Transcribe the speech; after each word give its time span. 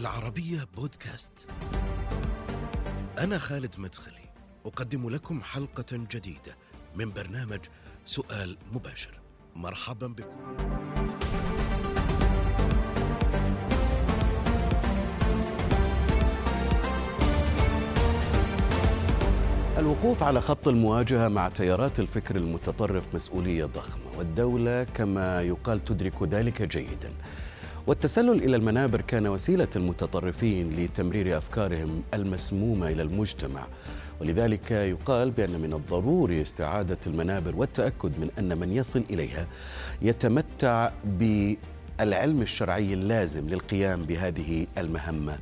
العربية 0.00 0.68
بودكاست. 0.76 1.32
أنا 3.18 3.38
خالد 3.38 3.74
مدخلي، 3.78 4.30
أقدم 4.66 5.10
لكم 5.10 5.42
حلقة 5.42 5.86
جديدة 5.92 6.56
من 6.96 7.12
برنامج 7.12 7.60
سؤال 8.04 8.56
مباشر. 8.72 9.20
مرحبا 9.56 10.06
بكم. 10.06 10.56
الوقوف 19.78 20.22
على 20.22 20.40
خط 20.40 20.68
المواجهة 20.68 21.28
مع 21.28 21.48
تيارات 21.48 22.00
الفكر 22.00 22.36
المتطرف 22.36 23.14
مسؤولية 23.14 23.64
ضخمة 23.64 24.18
والدولة 24.18 24.84
كما 24.84 25.42
يقال 25.42 25.84
تدرك 25.84 26.22
ذلك 26.22 26.62
جيدا 26.62 27.12
والتسلل 27.86 28.44
إلى 28.44 28.56
المنابر 28.56 29.00
كان 29.00 29.26
وسيلة 29.26 29.68
المتطرفين 29.76 30.70
لتمرير 30.70 31.38
أفكارهم 31.38 32.02
المسمومة 32.14 32.88
إلى 32.88 33.02
المجتمع. 33.02 33.66
ولذلك 34.20 34.70
يقال 34.70 35.30
بأن 35.30 35.60
من 35.60 35.72
الضروري 35.72 36.42
استعادة 36.42 36.98
المنابر 37.06 37.56
والتأكد 37.56 38.20
من 38.20 38.30
أن 38.38 38.58
من 38.58 38.72
يصل 38.72 39.04
إليها 39.10 39.46
يتمتع 40.02 40.90
بالعلم 41.04 42.42
الشرعي 42.42 42.94
اللازم 42.94 43.48
للقيام 43.48 44.02
بهذه 44.02 44.66
المهمة 44.78 45.38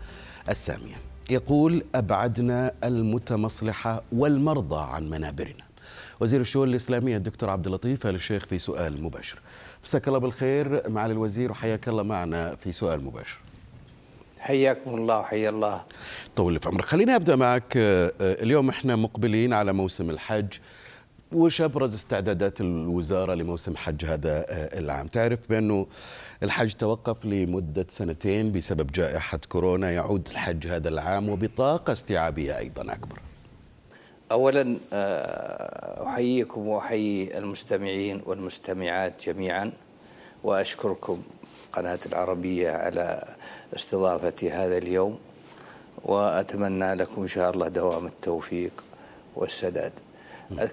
السامية. 0.49 0.95
يقول 1.31 1.85
أبعدنا 1.95 2.73
المتمصلحة 2.85 4.03
والمرضى 4.13 4.81
عن 4.91 5.11
منابرنا. 5.11 5.69
وزير 6.21 6.41
الشؤون 6.41 6.69
الإسلامية 6.69 7.17
الدكتور 7.17 7.51
عبد 7.51 7.67
اللطيف 7.67 8.07
الشيخ 8.07 8.47
في 8.47 8.59
سؤال 8.59 9.03
مباشر. 9.03 9.39
مساك 9.89 10.09
الله 10.09 10.19
بالخير 10.19 10.91
معالي 10.91 11.13
الوزير 11.13 11.51
وحياك 11.51 11.89
الله 11.89 12.03
معنا 12.03 12.55
في 12.55 12.73
سؤال 12.73 13.05
مباشر 13.05 13.39
حياكم 14.41 14.95
الله 14.95 15.19
وحيا 15.19 15.51
الله 15.51 15.85
طول 16.37 16.59
في 16.59 16.69
عمرك 16.69 16.85
خليني 16.85 17.17
أبدأ 17.17 17.37
معك 17.37 17.73
اليوم 18.21 18.69
إحنا 18.69 18.97
مقبلين 18.97 19.53
على 19.53 19.73
موسم 19.73 20.11
الحج 20.11 20.49
وش 21.33 21.61
ابرز 21.61 21.95
استعدادات 21.95 22.61
الوزارة 22.61 23.35
لموسم 23.35 23.77
حج 23.77 24.05
هذا 24.05 24.45
العام؟ 24.79 25.07
تعرف 25.07 25.41
بأنه 25.51 25.87
الحج 26.43 26.73
توقف 26.73 27.27
لمدة 27.27 27.87
سنتين 27.89 28.53
بسبب 28.53 28.93
جائحة 28.93 29.41
كورونا 29.49 29.91
يعود 29.91 30.29
الحج 30.31 30.67
هذا 30.67 30.89
العام 30.89 31.29
وبطاقة 31.29 31.93
استيعابية 31.93 32.59
أيضا 32.59 32.93
أكبر. 32.93 33.19
اولا 34.33 34.77
أحييكم 36.07 36.69
وأحيي 36.69 37.39
المستمعين 37.39 38.23
والمستمعات 38.27 39.25
جميعا 39.27 39.73
وأشكركم 40.45 41.23
قناة 41.73 41.99
العربية 42.07 42.71
على 42.71 43.25
استضافه 43.77 44.65
هذا 44.65 44.79
اليوم 44.79 45.19
وأتمنى 46.05 46.95
لكم 46.95 47.23
إن 47.23 47.29
شاء 47.29 47.51
الله 47.51 47.69
دوام 47.69 48.07
التوفيق 48.07 48.73
والسداد. 49.37 49.93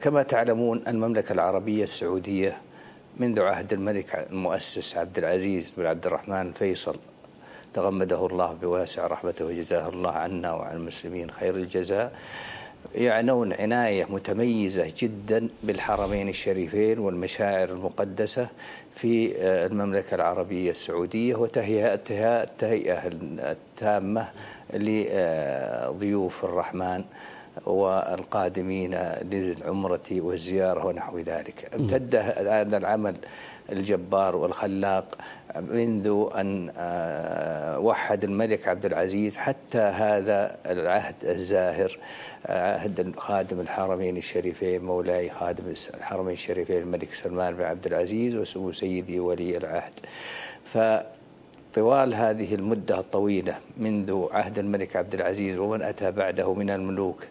كما 0.01 0.23
تعلمون 0.23 0.83
المملكة 0.87 1.33
العربية 1.33 1.83
السعودية 1.83 2.57
منذ 3.17 3.41
عهد 3.41 3.73
الملك 3.73 4.27
المؤسس 4.31 4.97
عبد 4.97 5.17
العزيز 5.17 5.73
بن 5.77 5.85
عبد 5.85 6.05
الرحمن 6.05 6.51
فيصل 6.51 6.95
تغمده 7.73 8.25
الله 8.25 8.53
بواسع 8.53 9.07
رحمته 9.07 9.45
وجزاه 9.45 9.89
الله 9.89 10.11
عنا 10.11 10.53
وعن 10.53 10.75
المسلمين 10.75 11.31
خير 11.31 11.55
الجزاء 11.55 12.11
يعنون 12.95 13.53
عناية 13.53 14.05
متميزة 14.09 14.93
جدا 14.97 15.49
بالحرمين 15.63 16.29
الشريفين 16.29 16.99
والمشاعر 16.99 17.69
المقدسة 17.69 18.47
في 18.95 19.35
المملكة 19.41 20.15
العربية 20.15 20.71
السعودية 20.71 21.35
وتهيئتها 21.35 22.43
التهيئة 22.43 23.01
التامة 23.51 24.27
لضيوف 24.73 26.45
الرحمن 26.45 27.03
والقادمين 27.65 28.95
للعمرة 29.21 30.01
والزيارة 30.11 30.85
ونحو 30.85 31.19
ذلك. 31.19 31.69
امتد 31.75 32.15
هذا 32.15 32.77
العمل 32.77 33.15
الجبار 33.71 34.35
والخلاق 34.35 35.15
منذ 35.55 36.27
أن 36.35 36.71
وحد 37.77 38.23
الملك 38.23 38.67
عبد 38.67 38.85
العزيز 38.85 39.37
حتى 39.37 39.81
هذا 39.81 40.57
العهد 40.65 41.15
الزاهر 41.23 41.97
عهد 42.45 43.13
خادم 43.17 43.59
الحرمين 43.59 44.17
الشريفين 44.17 44.81
مولاي 44.81 45.29
خادم 45.29 45.73
الحرمين 45.93 46.33
الشريفين 46.33 46.77
الملك 46.81 47.13
سلمان 47.13 47.55
بن 47.55 47.63
عبد 47.63 47.85
العزيز 47.85 48.35
وسمو 48.35 48.71
سيدي 48.71 49.19
ولي 49.19 49.57
العهد. 49.57 49.93
ف 50.65 50.77
طوال 51.75 52.15
هذه 52.15 52.55
المدة 52.55 52.99
الطويلة 52.99 53.55
منذ 53.77 54.27
عهد 54.31 54.59
الملك 54.59 54.95
عبد 54.95 55.13
العزيز 55.13 55.57
ومن 55.57 55.81
أتى 55.81 56.11
بعده 56.11 56.53
من 56.53 56.69
الملوك 56.69 57.27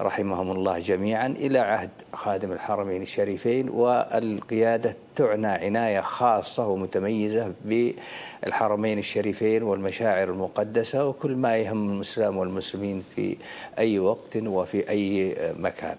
رحمهم 0.00 0.50
الله 0.50 0.78
جميعا 0.78 1.26
إلى 1.26 1.58
عهد 1.58 1.90
خادم 2.12 2.52
الحرمين 2.52 3.02
الشريفين 3.02 3.68
والقيادة 3.68 4.96
تعنى 5.16 5.46
عناية 5.46 6.00
خاصة 6.00 6.66
ومتميزة 6.66 7.52
بالحرمين 7.64 8.98
الشريفين 8.98 9.62
والمشاعر 9.62 10.28
المقدسة 10.28 11.06
وكل 11.06 11.36
ما 11.36 11.56
يهم 11.56 11.96
الإسلام 11.96 12.36
والمسلمين 12.36 13.02
في 13.16 13.36
أي 13.78 13.98
وقت 13.98 14.36
وفي 14.36 14.88
أي 14.88 15.36
مكان 15.58 15.96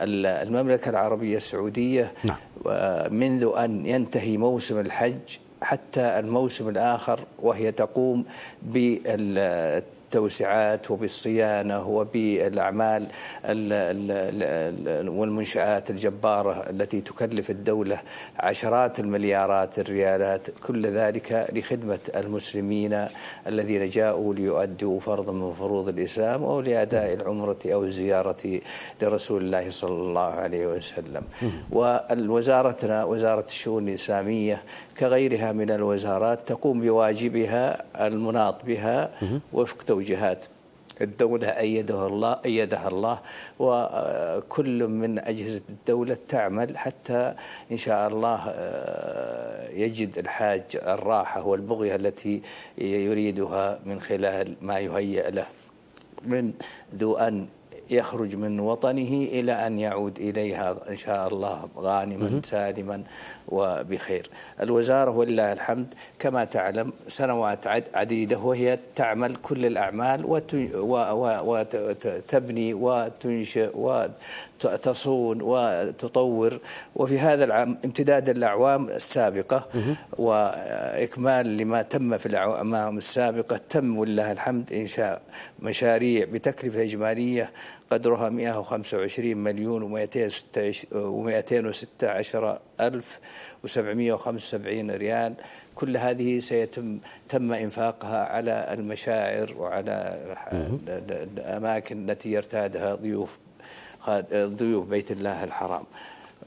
المملكة 0.00 0.88
العربية 0.88 1.36
السعودية 1.36 2.12
نعم. 2.24 2.38
منذ 3.14 3.52
أن 3.56 3.86
ينتهي 3.86 4.36
موسم 4.36 4.80
الحج 4.80 5.38
حتى 5.62 6.00
الموسم 6.00 6.68
الآخر 6.68 7.20
وهي 7.42 7.72
تقوم 7.72 8.24
بالتوسعات 10.08 10.90
وبالصيانة 10.90 11.88
وبالأعمال 11.88 13.06
والمنشآت 15.08 15.90
الجبارة 15.90 16.70
التي 16.70 17.00
تكلف 17.00 17.50
الدولة 17.50 18.00
عشرات 18.38 19.00
المليارات 19.00 19.78
الريالات 19.78 20.46
كل 20.66 20.86
ذلك 20.86 21.48
لخدمة 21.52 21.98
المسلمين 22.16 23.06
الذين 23.46 23.88
جاءوا 23.88 24.34
ليؤدوا 24.34 25.00
فرضا 25.00 25.32
من 25.32 25.54
فروض 25.54 25.88
الإسلام 25.88 26.42
أو 26.44 26.60
لأداء 26.60 27.14
العمرة 27.14 27.58
أو 27.66 27.84
الزيارة 27.84 28.60
لرسول 29.02 29.42
الله 29.42 29.70
صلى 29.70 29.92
الله 30.02 30.30
عليه 30.30 30.66
وسلم. 30.66 31.22
والوزارتنا 31.72 33.04
وزارة 33.04 33.44
الشؤون 33.48 33.88
الإسلامية 33.88 34.62
كغيرها 34.98 35.52
من 35.52 35.70
الوزارات 35.70 36.38
تقوم 36.48 36.80
بواجبها 36.80 37.84
المناط 38.06 38.64
بها 38.64 39.10
وفق 39.52 39.97
توجيهات 39.98 40.44
الدولة 41.00 41.48
أيدها 41.48 42.06
الله 42.06 42.38
أيدها 42.44 42.88
الله 42.88 43.18
وكل 43.58 44.86
من 44.86 45.18
أجهزة 45.18 45.62
الدولة 45.70 46.18
تعمل 46.28 46.78
حتى 46.78 47.34
إن 47.72 47.76
شاء 47.76 48.08
الله 48.08 48.54
يجد 49.74 50.18
الحاج 50.18 50.62
الراحة 50.74 51.46
والبغية 51.46 51.94
التي 51.94 52.42
يريدها 52.78 53.80
من 53.84 54.00
خلال 54.00 54.54
ما 54.62 54.78
يهيأ 54.78 55.30
له. 55.30 55.46
من 56.26 56.52
ذو 56.94 57.16
أن 57.16 57.46
يخرج 57.90 58.36
من 58.36 58.60
وطنه 58.60 59.26
إلى 59.32 59.52
أن 59.66 59.78
يعود 59.78 60.18
إليها 60.18 60.76
إن 60.90 60.96
شاء 60.96 61.28
الله 61.28 61.68
غانما 61.76 62.40
سالما 62.44 63.02
وبخير. 63.48 64.30
الوزارة 64.60 65.10
ولله 65.10 65.52
الحمد 65.52 65.94
كما 66.18 66.44
تعلم 66.44 66.92
سنوات 67.08 67.66
عديدة 67.94 68.38
وهي 68.38 68.78
تعمل 68.96 69.36
كل 69.36 69.66
الأعمال 69.66 70.24
وتبني 71.46 72.74
وتنشئ 72.74 73.70
وتصون 74.64 75.42
وتطور. 75.42 76.58
وفي 76.96 77.18
هذا 77.18 77.44
العام 77.44 77.78
امتداد 77.84 78.28
الأعوام 78.28 78.88
السابقة 78.88 79.68
وإكمال 80.18 81.56
لما 81.56 81.82
تم 81.82 82.18
في 82.18 82.26
الأعوام 82.26 82.98
السابقة 82.98 83.60
تم 83.70 83.98
ولله 83.98 84.32
الحمد 84.32 84.72
إنشاء 84.72 85.22
مشاريع 85.62 86.24
بتكلفة 86.24 86.82
إجمالية 86.82 87.50
قدرها 87.90 88.28
125 88.28 89.36
مليون 89.36 90.06
و216 90.06 90.06
ألف 92.80 93.18
و775 93.66 94.54
ريال. 94.90 95.34
كل 95.74 95.96
هذه 95.96 96.38
سيتم 96.38 96.98
تم 97.28 97.52
إنفاقها 97.52 98.24
على 98.24 98.68
المشاعر 98.72 99.54
وعلى 99.58 100.18
الأماكن 100.88 102.10
التي 102.10 102.32
يرتادها 102.32 102.94
ضيوف 102.94 103.38
ضيوف 104.32 104.88
بيت 104.88 105.10
الله 105.10 105.44
الحرام. 105.44 105.84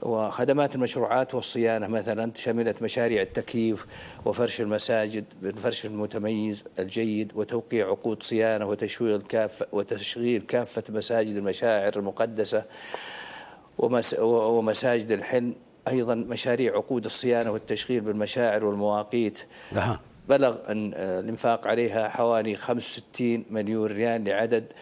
وخدمات 0.02 0.74
المشروعات 0.74 1.34
والصيانة 1.34 1.86
مثلا 1.86 2.32
شملت 2.34 2.82
مشاريع 2.82 3.22
التكييف 3.22 3.86
وفرش 4.24 4.60
المساجد 4.60 5.24
بالفرش 5.42 5.86
المتميز 5.86 6.64
الجيد 6.78 7.32
وتوقيع 7.34 7.86
عقود 7.88 8.22
صيانة 8.22 8.66
وتشغيل 8.66 9.22
كافة 9.22 9.66
وتشغيل 9.72 10.42
كافة 10.42 10.82
مساجد 10.88 11.36
المشاعر 11.36 11.92
المقدسة 11.96 12.64
ومساجد 13.78 15.10
الحلم 15.10 15.54
أيضا 15.88 16.14
مشاريع 16.14 16.74
عقود 16.76 17.04
الصيانة 17.04 17.50
والتشغيل 17.50 18.00
بالمشاعر 18.00 18.64
والمواقيت. 18.64 19.38
بلغ 20.28 20.56
أن 20.68 20.94
الإنفاق 20.94 21.68
عليها 21.68 22.08
حوالي 22.08 22.56
65 22.56 23.44
مليون 23.50 23.86
ريال 23.86 24.24
لعدد 24.24 24.72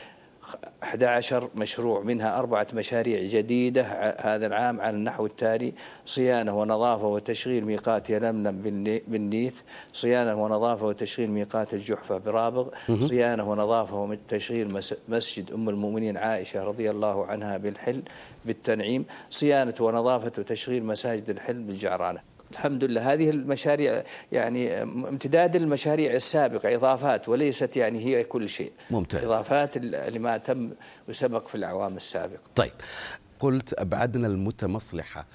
11 0.82 1.50
مشروع 1.54 2.00
منها 2.00 2.38
أربعة 2.38 2.66
مشاريع 2.74 3.22
جديدة 3.22 3.82
هذا 4.18 4.46
العام 4.46 4.80
على 4.80 4.96
النحو 4.96 5.26
التالي 5.26 5.72
صيانة 6.06 6.60
ونظافة 6.60 7.06
وتشغيل 7.06 7.64
ميقات 7.64 8.10
يلملم 8.10 8.82
بالنيث 9.08 9.60
صيانة 9.92 10.42
ونظافة 10.42 10.86
وتشغيل 10.86 11.30
ميقات 11.30 11.74
الجحفة 11.74 12.18
برابغ 12.18 12.68
صيانة 13.02 13.50
ونظافة 13.50 13.96
وتشغيل 14.02 14.80
مسجد 15.08 15.52
أم 15.52 15.68
المؤمنين 15.68 16.16
عائشة 16.16 16.64
رضي 16.64 16.90
الله 16.90 17.26
عنها 17.26 17.56
بالحل 17.56 18.02
بالتنعيم 18.46 19.04
صيانة 19.30 19.74
ونظافة 19.80 20.32
وتشغيل 20.38 20.84
مساجد 20.84 21.30
الحلم 21.30 21.66
بالجعرانة. 21.66 22.29
الحمد 22.50 22.84
لله. 22.84 23.12
هذه 23.12 23.30
المشاريع 23.30 24.02
يعني 24.32 24.82
امتداد 24.82 25.56
المشاريع 25.56 26.14
السابقة 26.14 26.74
إضافات 26.74 27.28
وليست 27.28 27.76
يعني 27.76 28.04
هي 28.04 28.24
كل 28.24 28.48
شيء. 28.48 28.72
ممتاز. 28.90 29.24
إضافات 29.24 29.76
لما 29.78 30.36
تم 30.36 30.70
وسبق 31.08 31.48
في 31.48 31.54
الأعوام 31.54 31.96
السابقة. 31.96 32.40
طيب 32.56 32.72
قلت 33.40 33.80
أبعدنا 33.80 34.26
المتمصلحة 34.26 35.26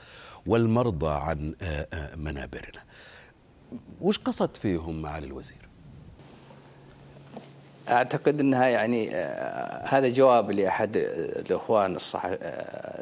والمرضى 0.47 1.11
عن 1.11 1.53
منابرنا. 2.15 2.83
وش 4.01 4.19
قصد 4.19 4.57
فيهم 4.57 5.01
معالي 5.01 5.27
الوزير؟ 5.27 5.57
أعتقد 7.89 8.39
إنها 8.39 8.67
يعني 8.67 9.15
هذا 9.83 10.09
جواب 10.09 10.51
لأحد 10.51 10.97
الإخوان 10.97 11.95
الصح 11.95 12.29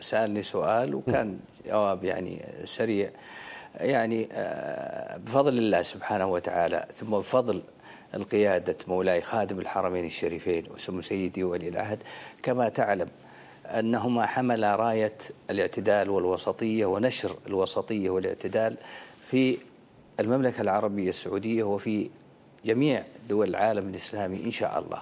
سألني 0.02 0.44
سؤال 0.44 0.96
وكان 0.96 1.40
جواب 1.68 2.04
يعني 2.04 2.46
سريع. 2.66 3.10
يعني 3.76 4.28
بفضل 5.18 5.58
الله 5.58 5.82
سبحانه 5.82 6.28
وتعالى 6.28 6.86
ثم 6.96 7.10
بفضل 7.10 7.62
القيادة 8.16 8.76
مولاي 8.88 9.22
خادم 9.22 9.60
الحرمين 9.60 10.06
الشريفين 10.06 10.66
وسمو 10.74 11.02
سيدي 11.02 11.44
ولي 11.44 11.68
العهد 11.68 12.04
كما 12.44 12.70
تعلم 12.70 13.08
أنهما 13.66 14.26
حملا 14.26 14.76
راية 14.76 15.14
الاعتدال 15.50 16.10
والوسطية 16.10 16.86
ونشر 16.86 17.36
الوسطية 17.48 18.10
والاعتدال 18.10 18.78
في 19.22 19.58
المملكة 20.20 20.62
العربية 20.62 21.10
السعودية 21.10 21.64
وفي 21.64 22.10
جميع 22.66 23.04
دول 23.30 23.50
العالم 23.50 23.90
الإسلامي 23.90 24.46
إن 24.46 24.52
شاء 24.52 24.80
الله. 24.80 25.02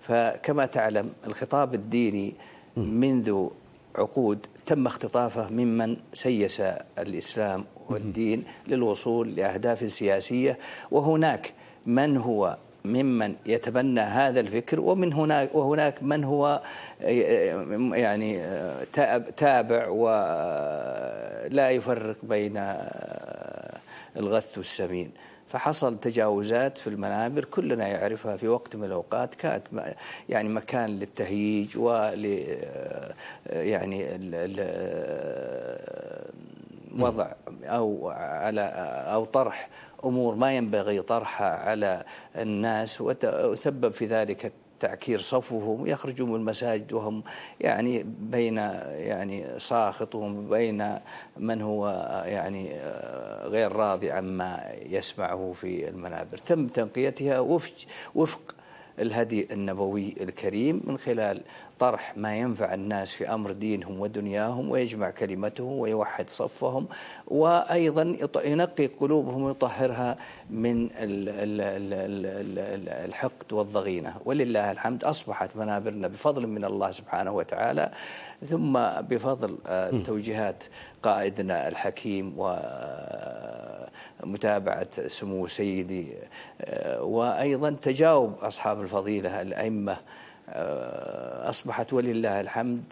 فكما 0.00 0.66
تعلم 0.66 1.12
الخطاب 1.26 1.74
الديني 1.74 2.34
منذ 2.76 3.48
عقود 3.96 4.46
تم 4.66 4.86
اختطافه 4.86 5.48
ممن 5.50 5.96
سيس 6.14 6.60
الإسلام 6.98 7.64
والدين 7.90 8.44
للوصول 8.68 9.36
لأهداف 9.36 9.92
سياسية. 9.92 10.58
وهناك 10.90 11.52
من 11.86 12.16
هو 12.16 12.56
ممن 12.84 13.34
يتبنى 13.46 14.00
هذا 14.00 14.40
الفكر 14.40 14.80
ومن 14.80 15.12
هناك 15.12 15.54
وهناك 15.54 16.02
من 16.02 16.24
هو 16.24 16.62
يعني 17.92 18.40
تابع 19.36 19.88
ولا 19.88 21.70
يفرق 21.70 22.16
بين 22.22 22.64
الغث 24.16 24.58
والسمين. 24.58 25.10
فحصل 25.46 26.00
تجاوزات 26.00 26.78
في 26.78 26.86
المنابر 26.86 27.44
كلنا 27.44 27.88
يعرفها 27.88 28.36
في 28.36 28.48
وقت 28.48 28.76
من 28.76 28.84
الأوقات. 28.84 29.34
كانت 29.34 29.62
يعني 30.28 30.48
مكان 30.48 30.98
للتهييج 30.98 31.78
ول 31.78 32.40
يعني 33.46 34.06
وضع 37.00 37.32
أو 37.64 38.08
على 38.10 38.60
أو 39.12 39.24
طرح 39.24 39.68
أمور 40.04 40.34
ما 40.34 40.56
ينبغي 40.56 41.02
طرحها 41.02 41.56
على 41.56 42.04
الناس 42.36 43.00
وسبب 43.00 43.92
في 43.92 44.06
ذلك 44.06 44.52
تعكير 44.80 45.20
صفوهم 45.20 45.86
يخرجوا 45.86 46.26
من 46.26 46.34
المساجد 46.34 46.92
وهم 46.92 47.22
يعني 47.60 48.06
بين 48.20 48.56
يعني 48.56 49.60
ساخط 49.60 50.14
وبين 50.14 50.98
من 51.36 51.62
هو 51.62 51.88
يعني 52.26 52.76
غير 53.44 53.72
راضي 53.72 54.10
عما 54.10 54.72
يسمعه 54.86 55.52
في 55.60 55.88
المنابر. 55.88 56.38
تم 56.38 56.66
تنقيتها 56.66 57.40
وفق 57.40 57.74
وفق 58.14 58.54
الهدي 58.98 59.52
النبوي 59.52 60.14
الكريم 60.20 60.82
من 60.84 60.98
خلال 60.98 61.40
طرح 61.78 62.16
ما 62.16 62.36
ينفع 62.36 62.74
الناس 62.74 63.14
في 63.14 63.34
أمر 63.34 63.52
دينهم 63.52 64.00
ودنياهم 64.00 64.70
ويجمع 64.70 65.10
كلمتهم 65.10 65.72
ويوحد 65.72 66.30
صفهم 66.30 66.86
وأيضا 67.26 68.16
ينقي 68.44 68.86
قلوبهم 68.86 69.42
ويطهرها 69.42 70.16
من 70.50 70.88
الحقد 73.04 73.52
والضغينة. 73.52 74.14
ولله 74.24 74.70
الحمد 74.70 75.04
أصبحت 75.04 75.56
منابرنا 75.56 76.08
بفضل 76.08 76.46
من 76.46 76.64
الله 76.64 76.90
سبحانه 76.90 77.32
وتعالى 77.32 77.90
ثم 78.48 78.72
بفضل 79.00 79.58
توجيهات 80.06 80.64
قائدنا 81.02 81.68
الحكيم 81.68 82.34
و 82.38 82.56
متابعة 84.24 85.06
سمو 85.06 85.46
سيدي 85.46 86.14
وأيضا 86.98 87.70
تجاوب 87.82 88.34
أصحاب 88.38 88.80
الفضيلة 88.80 89.42
الأئمة 89.42 89.96
أصبحت 90.48 91.92
ولله 91.92 92.40
الحمد 92.40 92.84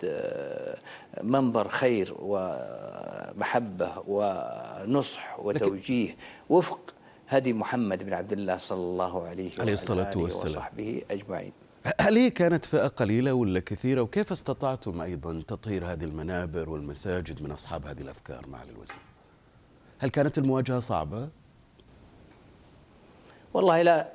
منبر 1.22 1.68
خير 1.68 2.14
ومحبة 2.18 3.92
ونصح 4.06 5.40
وتوجيه 5.40 6.16
وفق 6.48 6.94
هدي 7.28 7.52
محمد 7.52 8.02
بن 8.02 8.12
عبد 8.12 8.32
الله 8.32 8.56
صلى 8.56 8.78
الله 8.78 9.26
عليه, 9.26 9.50
عليه 9.58 9.72
الصلاة 9.72 10.18
والسلام. 10.18 10.56
وصحبه 10.56 11.02
أجمعين. 11.10 11.52
هل 12.00 12.16
هي 12.16 12.30
كانت 12.30 12.64
فئة 12.64 12.86
قليلة 12.86 13.32
ولا 13.32 13.60
كثيرة؟ 13.60 14.00
وكيف 14.00 14.32
استطعتم 14.32 15.00
أيضا 15.00 15.42
تطهير 15.48 15.92
هذه 15.92 16.04
المنابر 16.04 16.70
والمساجد 16.70 17.42
من 17.42 17.50
أصحاب 17.50 17.86
هذه 17.86 18.00
الأفكار 18.00 18.46
معالي 18.48 18.70
الوزير؟ 18.70 18.96
هل 19.98 20.10
كانت 20.10 20.38
المواجهة 20.38 20.80
صعبة؟ 20.80 21.28
والله 23.54 23.82
لا 23.82 24.08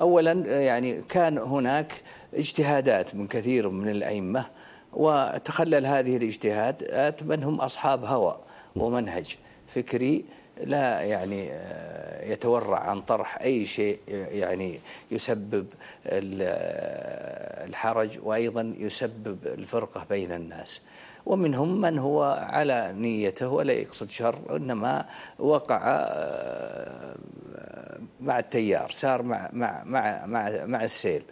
اولا 0.00 0.32
يعني 0.62 1.02
كان 1.02 1.38
هناك 1.38 1.92
اجتهادات 2.34 3.14
من 3.14 3.26
كثير 3.26 3.68
من 3.68 3.88
الأئمة 3.88 4.46
وتخلل 4.92 5.86
هذه 5.86 6.16
الاجتهادات 6.16 7.22
من 7.22 7.42
هم 7.42 7.60
أصحاب 7.60 8.04
هوى 8.04 8.38
ومنهج 8.76 9.36
فكري 9.66 10.24
لا 10.64 11.00
يعني 11.00 11.50
يتورع 12.32 12.78
عن 12.78 13.00
طرح 13.00 13.38
أي 13.42 13.64
شيء 13.64 13.98
يعني 14.08 14.80
يسبب 15.10 15.66
الحرج 17.66 18.18
وأيضا 18.22 18.74
يسبب 18.78 19.38
الفرقة 19.46 20.06
بين 20.10 20.32
الناس. 20.32 20.80
ومنهم 21.26 21.80
من 21.80 21.98
هو 21.98 22.46
على 22.50 22.92
نيته 22.96 23.48
ولا 23.48 23.72
يقصد 23.72 24.10
شر 24.10 24.56
إنما 24.56 25.06
وقع 25.38 25.78
مع 28.20 28.38
التيار 28.38 28.90
سار 28.90 29.22
مع 29.22 29.50
مع 29.52 29.84
مع 29.84 30.26
مع, 30.26 30.64
مع 30.64 30.84
السيل. 30.84 31.22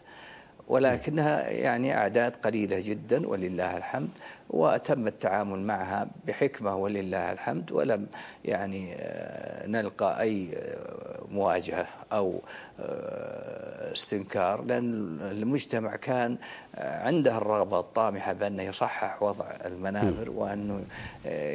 ولكنها 0.68 1.50
يعني 1.50 1.96
أعداد 1.96 2.36
قليلة 2.36 2.80
جدا 2.80 3.28
ولله 3.28 3.76
الحمد. 3.76 4.08
وتم 4.50 5.06
التعامل 5.06 5.58
معها 5.58 6.08
بحكمة 6.26 6.76
ولله 6.76 7.32
الحمد. 7.32 7.72
ولم 7.72 8.06
يعني 8.44 8.96
نلقى 9.66 10.20
أي 10.20 10.48
مواجهة 11.34 11.86
أو 12.12 12.40
استنكار 13.92 14.64
لأن 14.64 15.18
المجتمع 15.20 15.96
كان 15.96 16.36
عنده 16.74 17.38
الرغبة 17.38 17.80
الطامحة 17.80 18.32
بأنه 18.32 18.62
يصحح 18.62 19.22
وضع 19.22 19.46
المنابر 19.64 20.30
وأنه 20.30 20.84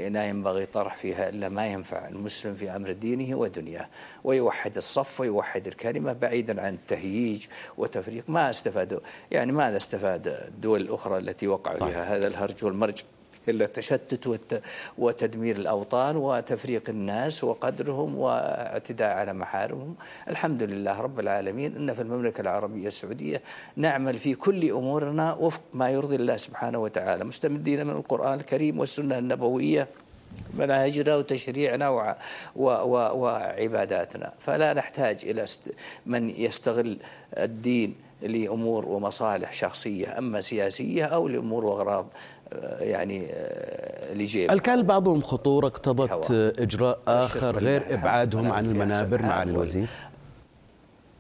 لا 0.09 0.25
ينبغي 0.25 0.65
طرح 0.65 0.95
فيها 0.95 1.29
إلا 1.29 1.49
ما 1.49 1.67
ينفع 1.67 2.07
المسلم 2.07 2.55
في 2.55 2.75
أمر 2.75 2.91
دينه 2.91 3.35
ودنياه. 3.35 3.87
ويوحد 4.23 4.77
الصف 4.77 5.19
ويوحد 5.19 5.67
الكلمة 5.67 6.13
بعيدا 6.13 6.61
عن 6.61 6.73
التهييج 6.73 7.45
وتفريق. 7.77 8.23
ما 8.27 8.49
استفادوا 8.49 8.99
يعني 9.31 9.51
ماذا 9.51 9.77
استفاد 9.77 10.27
الدول 10.27 10.81
الأخرى 10.81 11.17
التي 11.17 11.47
وقعوا 11.47 11.77
فيها 11.77 12.15
هذا 12.15 12.27
الهرج 12.27 12.65
والمرج؟ 12.65 12.99
إلا 12.99 13.18
التشتت 13.49 14.61
وتدمير 14.97 15.55
الأوطان 15.55 16.17
وتفريق 16.17 16.89
الناس 16.89 17.43
وقدرهم 17.43 18.15
واعتداء 18.17 19.17
على 19.17 19.33
محارمهم. 19.33 19.95
الحمد 20.27 20.63
لله 20.63 21.01
رب 21.01 21.19
العالمين 21.19 21.75
أن 21.75 21.93
في 21.93 22.01
المملكة 22.01 22.41
العربية 22.41 22.87
السعودية 22.87 23.41
نعمل 23.75 24.19
في 24.19 24.35
كل 24.35 24.71
أمورنا 24.71 25.33
وفق 25.33 25.61
ما 25.73 25.89
يرضي 25.89 26.15
الله 26.15 26.37
سبحانه 26.37 26.79
وتعالى. 26.79 27.23
مستمدين 27.23 27.87
من 27.87 27.93
القرآن 27.93 28.39
الكريم 28.39 28.79
والسنة 28.79 29.17
النبوية 29.17 29.87
مناهجنا 30.53 31.15
وتشريعنا 31.15 31.89
و 31.89 32.15
و 32.55 32.69
وعباداتنا. 33.21 34.33
فلا 34.39 34.73
نحتاج 34.73 35.19
إلى 35.23 35.45
من 36.05 36.29
يستغل 36.29 36.97
الدين 37.37 37.95
لأمور 38.21 38.85
ومصالح 38.85 39.53
شخصية 39.53 40.17
أما 40.17 40.41
سياسية 40.41 41.05
أو 41.05 41.27
لأمور 41.27 41.65
وأغراض 41.65 42.07
يعني 42.79 43.27
آه، 43.33 44.13
لجيب. 44.13 44.51
هل 44.51 44.59
كان 44.59 44.83
بعضهم 44.83 45.21
خطورة 45.21 45.67
اقتضت 45.67 46.31
إجراء 46.59 46.99
آخر 47.07 47.57
غير 47.59 47.83
إبعادهم 47.89 48.51
عن 48.51 48.65
المنابر 48.65 49.21
مع 49.21 49.43
الوزير؟ 49.43 49.87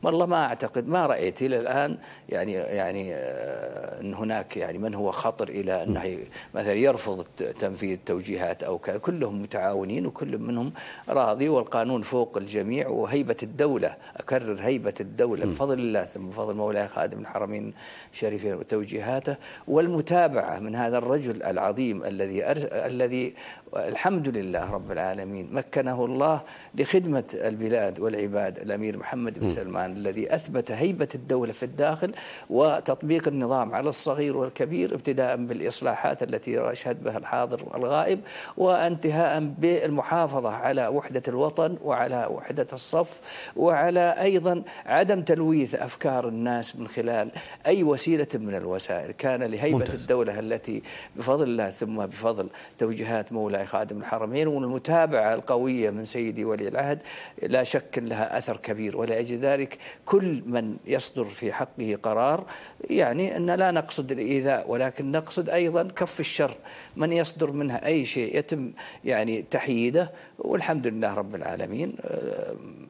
والله 0.03 0.25
ما 0.25 0.45
أعتقد 0.45 0.87
ما 0.87 1.05
رأيت 1.05 1.41
إلى 1.41 1.59
الآن 1.59 1.97
يعني 2.29 2.53
يعني 2.53 3.13
آه، 3.13 4.01
إن 4.01 4.13
هناك 4.13 4.57
يعني 4.57 4.77
من 4.77 4.95
هو 4.95 5.11
خطر 5.11 5.49
إلى 5.49 5.83
أنه 5.83 6.17
مثلا 6.55 6.73
يرفض 6.73 7.23
تنفيذ 7.59 7.91
التوجيهات 7.91 8.63
أو 8.63 8.77
كذا. 8.77 8.97
كلهم 8.97 9.41
متعاونين 9.41 10.05
وكل 10.05 10.37
منهم 10.37 10.73
راضي 11.09 11.49
والقانون 11.49 12.01
فوق 12.01 12.37
الجميع 12.37 12.87
وهيبة 12.87 13.37
الدولة 13.43 13.95
أكرر 14.17 14.61
هيبة 14.61 14.93
الدولة 14.99 15.45
بفضل 15.45 15.79
الله 15.79 16.03
ثم 16.03 16.29
بفضل 16.29 16.55
مولاي 16.55 16.87
خادم 16.87 17.19
الحرمين 17.19 17.73
الشريفين 18.13 18.53
وتوجيهاته 18.53 19.35
والمتابعة 19.67 20.59
من 20.59 20.75
هذا 20.75 20.97
الرجل 20.97 21.43
العظيم 21.43 22.03
الذي 22.03 22.51
الذي 22.71 23.33
الحمد 23.75 24.37
لله 24.37 24.71
رب 24.71 24.91
العالمين. 24.91 25.49
مكنه 25.51 26.05
الله 26.05 26.41
لخدمة 26.75 27.23
البلاد 27.33 27.99
والعباد. 27.99 28.59
الأمير 28.59 28.97
محمد 28.97 29.39
بن 29.39 29.47
سلمان 29.47 29.91
الذي 29.91 30.35
أثبت 30.35 30.71
هيبة 30.71 31.07
الدولة 31.15 31.51
في 31.51 31.63
الداخل 31.63 32.13
وتطبيق 32.49 33.27
النظام 33.27 33.75
على 33.75 33.89
الصغير 33.89 34.37
والكبير 34.37 34.95
ابتداء 34.95 35.35
بالإصلاحات 35.35 36.23
التي 36.23 36.53
يشهد 36.53 37.03
بها 37.03 37.17
الحاضر 37.17 37.63
والغائب 37.67 38.19
وانتهاء 38.57 39.53
بالمحافظة 39.59 40.49
على 40.49 40.87
وحدة 40.87 41.23
الوطن 41.27 41.77
وعلى 41.83 42.27
وحدة 42.31 42.67
الصف 42.73 43.21
وعلى 43.55 44.15
أيضا 44.21 44.63
عدم 44.85 45.21
تلويث 45.21 45.75
أفكار 45.75 46.27
الناس 46.27 46.75
من 46.75 46.87
خلال 46.87 47.31
أي 47.67 47.83
وسيلة 47.83 48.27
من 48.33 48.55
الوسائل. 48.55 49.11
كان 49.11 49.43
لهيبة 49.43 49.77
ممتاز. 49.77 50.01
الدولة 50.01 50.39
التي 50.39 50.81
بفضل 51.15 51.43
الله 51.43 51.69
ثم 51.69 52.05
بفضل 52.05 52.49
توجيهات 52.77 53.33
مولاي 53.59 53.71
خادم 53.71 53.99
الحرمين 53.99 54.47
والمتابعة 54.47 55.33
القوية 55.33 55.89
من 55.89 56.05
سيدي 56.05 56.45
ولي 56.45 56.67
العهد 56.67 57.01
لا 57.43 57.63
شك 57.63 57.97
لها 57.97 58.37
أثر 58.37 58.57
كبير. 58.57 58.97
ولأجل 58.97 59.37
ذلك 59.37 59.77
كل 60.05 60.43
من 60.45 60.77
يصدر 60.85 61.25
في 61.25 61.53
حقه 61.53 61.97
قرار 62.03 62.45
يعني 62.89 63.37
أن 63.37 63.51
لا 63.51 63.71
نقصد 63.71 64.11
الإيذاء 64.11 64.71
ولكن 64.71 65.11
نقصد 65.11 65.49
أيضا 65.49 65.83
كف 65.83 66.19
الشر. 66.19 66.51
من 66.95 67.13
يصدر 67.13 67.51
منها 67.51 67.85
أي 67.85 68.05
شيء 68.05 68.37
يتم 68.37 68.71
يعني 69.05 69.41
تحييده 69.41 70.11
والحمد 70.39 70.87
لله 70.87 71.13
رب 71.13 71.35
العالمين. 71.35 71.95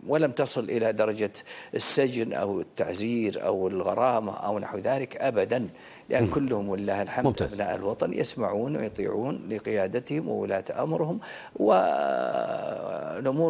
ولم 0.08 0.32
تصل 0.32 0.64
إلى 0.64 0.94
درجة 0.94 1.32
السجن 1.76 2.34
أو 2.34 2.62
التعزير 2.62 3.46
أو 3.46 3.68
الغرامة 3.68 4.38
أو 4.38 4.60
نحو 4.60 4.78
ذلك 4.78 5.18
أبدا. 5.18 5.70
لأن 6.10 6.28
كلهم 6.28 6.70
ولله 6.70 7.02
الحمد 7.02 7.26
ممتاز. 7.26 7.54
أبناء 7.54 7.76
الوطن 7.76 8.14
يسمعون 8.14 8.78
ويطيعون 8.78 9.50
لقيادتهم 9.50 10.28
وولاة 10.28 10.64
أمرهم 10.84 11.20
والأمور 11.56 12.74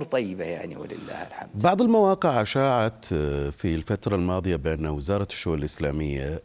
طيبة 0.03 0.43
يعني 0.43 0.77
ولله 0.77 1.27
الحمد. 1.27 1.49
بعض 1.55 1.81
المواقع 1.81 2.41
أشاعت 2.41 3.05
في 3.05 3.75
الفترة 3.75 4.15
الماضية 4.15 4.55
بأن 4.55 4.87
وزارة 4.87 5.27
الشؤون 5.31 5.59
الإسلامية 5.59 6.41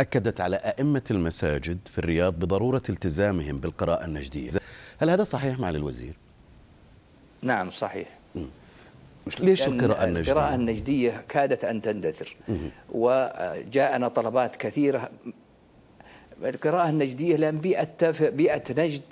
أكدت 0.00 0.40
على 0.40 0.56
أئمة 0.56 1.02
المساجد 1.10 1.78
في 1.92 1.98
الرياض 1.98 2.34
بضرورة 2.34 2.82
التزامهم 2.88 3.58
بالقراءة 3.58 4.04
النجدية. 4.04 4.50
هل 4.98 5.10
هذا 5.10 5.24
صحيح 5.24 5.58
معالي 5.58 5.78
الوزير؟ 5.78 6.14
نعم 7.42 7.70
صحيح. 7.70 8.08
ليش 9.40 9.66
القراءة 9.68 10.04
النجدية؟ 10.04 10.32
القراءة 10.32 10.54
النجدية 10.54 11.24
كادت 11.28 11.64
أن 11.64 11.82
تندثر 11.82 12.36
وجاءنا 12.92 14.08
طلبات 14.08 14.56
كثيرة 14.56 15.10
القراءة 16.44 16.88
النجدية 16.88 17.36
لأن 17.36 17.58
بيئة 17.58 18.10
بيئة 18.30 18.62
نجد 18.70 19.02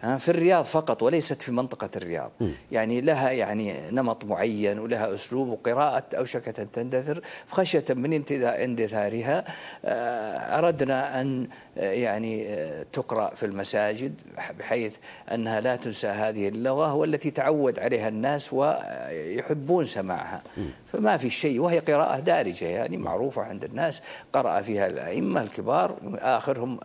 في 0.00 0.28
الرياض 0.28 0.64
فقط 0.64 1.02
وليست 1.02 1.42
في 1.42 1.52
منطقة 1.52 1.90
الرياض 1.96 2.30
م. 2.40 2.48
يعني 2.72 3.00
لها 3.00 3.30
يعني 3.30 3.74
نمط 3.90 4.24
معين 4.24 4.78
ولها 4.78 5.14
أسلوب 5.14 5.48
وقراءة 5.48 6.04
أوشكت 6.14 6.60
أن 6.60 6.70
تندثر 6.70 7.20
خشية 7.48 7.84
من 7.90 8.24
اندثارها 8.42 9.44
آه، 9.84 10.58
أردنا 10.58 11.20
أن 11.20 11.48
يعني 11.80 12.48
آه، 12.48 12.86
تقرأ 12.92 13.34
في 13.34 13.46
المساجد 13.46 14.14
بحيث 14.58 14.96
أنها 15.32 15.60
لا 15.60 15.76
تنسى 15.76 16.06
هذه 16.06 16.48
اللغة 16.48 16.94
والتي 16.94 17.30
تعود 17.30 17.78
عليها 17.78 18.08
الناس 18.08 18.52
ويحبون 18.52 19.84
سماعها. 19.84 20.42
فما 20.92 21.16
في 21.16 21.30
شيء 21.30 21.60
وهي 21.60 21.78
قراءة 21.78 22.18
دارجة 22.20 22.64
يعني 22.64 22.96
معروفة 22.96 23.42
عند 23.42 23.64
الناس 23.64 24.02
قرأ 24.32 24.60
فيها 24.60 24.86
الأئمة 24.86 25.42
الكبار 25.42 25.96
آخرهم 26.14 26.80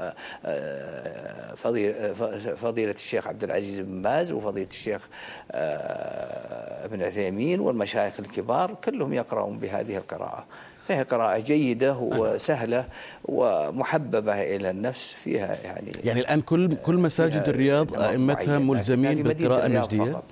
فضيلة 2.55 2.91
الشيخ 2.91 3.27
عبد 3.27 3.43
العزيز 3.43 3.79
بن 3.79 4.01
باز 4.01 4.31
وفضيلة 4.31 4.67
الشيخ 4.67 5.07
آه، 5.51 6.85
ابن 6.85 7.03
عثيمين 7.03 7.59
والمشايخ 7.59 8.19
الكبار 8.19 8.75
كلهم 8.83 9.13
يقرؤون 9.13 9.59
بهذه 9.59 9.97
القراءة 9.97 10.45
فهي 10.87 11.03
قراءة 11.03 11.39
جيدة 11.39 11.97
وسهلة 11.97 12.85
ومحببة 13.25 14.55
إلى 14.55 14.69
النفس 14.69 15.13
فيها 15.13 15.57
يعني 15.63 15.91
يعني 16.03 16.19
الآن 16.19 16.41
كل 16.41 16.75
كل 16.75 16.95
مساجد 16.95 17.49
الرياض 17.49 17.99
أئمتها 17.99 18.59
ملزمين 18.59 19.23
بالقراءة 19.23 19.65
النجدية؟ 19.65 20.11
فقط. 20.11 20.23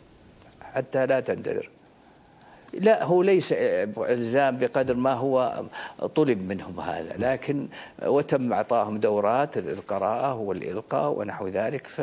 حتى 0.73 1.05
لا 1.05 1.19
تندثر. 1.19 1.69
لا 2.81 3.03
هو 3.03 3.21
ليس 3.21 3.53
إلزام 3.97 4.57
بقدر 4.57 4.95
ما 4.95 5.13
هو 5.13 5.63
طلب 6.15 6.49
منهم 6.49 6.79
هذا 6.79 7.15
لكن 7.17 7.67
وتم 8.05 8.53
إعطاهم 8.53 8.97
دورات 8.97 9.57
القراءه 9.57 10.35
والإلقاء 10.35 11.19
ونحو 11.19 11.47
ذلك 11.47 11.87
ف 11.87 12.01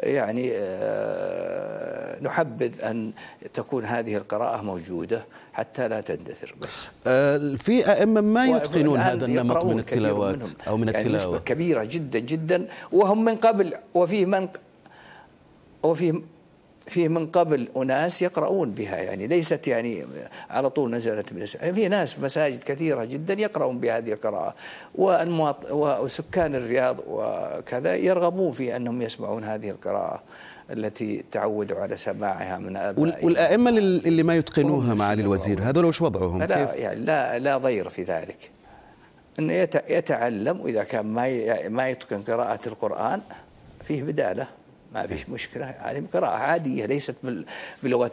يعني 0.00 0.50
آه، 0.54 2.22
نحبذ 2.22 2.84
أن 2.84 3.12
تكون 3.54 3.84
هذه 3.84 4.16
القراءة 4.16 4.62
موجودة 4.62 5.24
حتى 5.52 5.88
لا 5.88 6.00
تندثر 6.00 6.54
بس. 6.62 6.88
آه، 7.06 7.56
في 7.56 7.92
أئمة 7.92 8.20
ما 8.20 8.46
يتقنون 8.46 8.98
هذا 8.98 9.26
النمط 9.26 9.64
من 9.64 9.78
التلاوات 9.78 10.46
أو 10.68 10.76
من 10.76 10.88
يعني 10.88 10.98
التلاوة؟ 10.98 11.32
يعني 11.32 11.44
كبيرة 11.44 11.84
جدا 11.84 12.18
جدا 12.18 12.68
وهم 12.92 13.24
من 13.24 13.36
قبل 13.36 13.74
وفي 13.94 14.26
من 14.26 14.48
وفي 15.82 16.22
فيه 16.92 17.08
من 17.08 17.26
قبل 17.26 17.68
أناس 17.76 18.22
يقرؤون 18.22 18.70
بها 18.70 18.96
يعني 18.96 19.26
ليست 19.26 19.68
يعني 19.68 20.04
على 20.50 20.70
طول 20.70 20.90
نزلت 20.90 21.32
من 21.32 21.46
يعني 21.54 21.72
في 21.74 21.88
ناس 21.88 22.18
مساجد 22.18 22.64
كثيرة 22.64 23.04
جدا 23.04 23.34
يقرؤون 23.34 23.78
بهذه 23.78 24.12
القراءة 24.12 24.54
والمواط... 24.94 25.72
وسكان 25.72 26.54
الرياض 26.54 26.96
وكذا 27.08 27.94
يرغبون 27.94 28.52
في 28.52 28.76
أنهم 28.76 29.02
يسمعون 29.02 29.44
هذه 29.44 29.70
القراءة 29.70 30.22
التي 30.70 31.24
تعودوا 31.32 31.78
على 31.78 31.96
سماعها 31.96 32.58
من 32.58 32.76
آبائهم 32.76 33.24
والأئمة 33.24 33.70
اللي 33.70 34.22
ما 34.22 34.36
يتقنوها 34.36 34.94
معالي 34.94 35.22
الوزير 35.22 35.62
هذول 35.62 35.84
وش 35.84 36.02
وضعهم؟ 36.02 36.42
لا 36.42 36.64
كيف؟ 36.64 36.76
يعني 36.76 37.00
لا 37.00 37.38
لا 37.38 37.58
ضير 37.58 37.88
في 37.88 38.02
ذلك 38.02 38.50
انه 39.38 39.52
يتعلم 39.88 40.60
وإذا 40.60 40.84
كان 40.84 41.06
ما 41.06 41.68
ما 41.68 41.88
يتقن 41.88 42.22
قراءة 42.22 42.68
القرآن 42.68 43.20
فيه 43.84 44.02
بدالة 44.02 44.46
ما 44.94 45.06
فيش 45.06 45.28
مشكلة. 45.28 45.66
هذه 45.66 46.04
قراءة 46.14 46.36
عادية 46.36 46.86
ليست 46.86 47.16
بلغة 47.82 48.10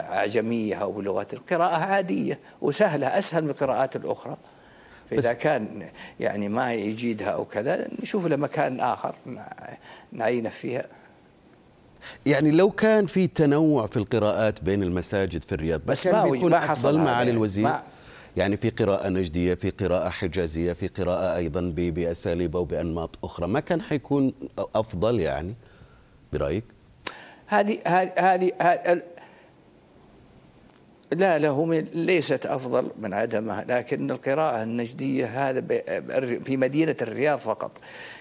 أعجمية 0.00 0.74
أو 0.74 0.92
بلغة 0.92 1.26
قراءة 1.50 1.76
عادية 1.76 2.38
وسهلة 2.60 3.18
أسهل 3.18 3.44
من 3.44 3.50
القراءات 3.50 3.96
الأخرى. 3.96 4.36
فإذا 5.10 5.32
كان 5.32 5.88
يعني 6.20 6.48
ما 6.48 6.74
يجيدها 6.74 7.28
أو 7.28 7.44
كذا 7.44 7.88
نشوف 8.02 8.26
له 8.26 8.36
مكان 8.36 8.80
آخر 8.80 9.14
نعينه 10.12 10.48
فيها. 10.48 10.86
يعني 12.26 12.50
لو 12.50 12.70
كان 12.70 13.06
في 13.06 13.26
تنوع 13.26 13.86
في 13.86 13.96
القراءات 13.96 14.64
بين 14.64 14.82
المساجد 14.82 15.44
في 15.44 15.54
الرياض 15.54 15.80
بس 15.86 16.06
ما 16.06 16.30
بيكون 16.30 16.54
أفضل 16.54 16.98
معالي 16.98 17.30
الوزير؟ 17.30 17.64
ما 17.64 17.82
يعني 18.36 18.56
في 18.56 18.70
قراءة 18.70 19.08
نجدية 19.08 19.54
في 19.54 19.70
قراءة 19.70 20.08
حجازية 20.08 20.72
في 20.72 20.88
قراءة 20.88 21.36
أيضا 21.36 21.72
بأساليب 21.76 22.56
أو 22.56 22.64
بأنماط 22.64 23.10
أخرى 23.24 23.46
ما 23.46 23.60
كان 23.60 23.80
حيكون 23.80 24.32
أفضل 24.58 25.20
يعني؟ 25.20 25.54
برأيك؟ 26.32 26.64
هذه 27.46 27.78
هذه 27.86 28.12
هذه 28.18 29.02
لا 31.12 31.38
له 31.38 31.84
ليست 31.94 32.46
أفضل 32.46 32.90
من 32.98 33.14
عدمها 33.14 33.64
لكن 33.68 34.10
القراءة 34.10 34.62
النجدية 34.62 35.50
هذا 35.50 35.60
في 36.44 36.56
مدينة 36.56 36.96
الرياض 37.02 37.38
فقط. 37.38 37.70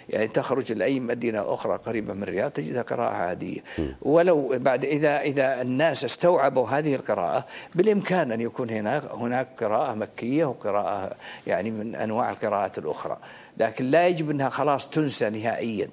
يعني 0.09 0.27
تخرج 0.27 0.71
لأي 0.73 0.99
مدينة 0.99 1.53
أخرى 1.53 1.77
قريبة 1.77 2.13
من 2.13 2.23
الرياض 2.23 2.51
تجدها 2.51 2.81
قراءة 2.81 3.13
عادية. 3.13 3.59
ولو 4.01 4.53
بعد 4.55 4.85
اذا 4.85 5.21
إذا 5.21 5.61
الناس 5.61 6.05
استوعبوا 6.05 6.67
هذه 6.67 6.95
القراءة 6.95 7.45
بالإمكان 7.75 8.31
أن 8.31 8.41
يكون 8.41 8.69
هناك 8.69 9.03
هناك 9.11 9.47
قراءة 9.63 9.93
مكية 9.93 10.45
وقراءة 10.45 11.15
يعني 11.47 11.71
من 11.71 11.95
أنواع 11.95 12.29
القراءات 12.29 12.77
الأخرى. 12.77 13.17
لكن 13.57 13.85
لا 13.85 14.07
يجب 14.07 14.29
أنها 14.29 14.49
خلاص 14.49 14.89
تنسى 14.89 15.29
نهائيا. 15.29 15.89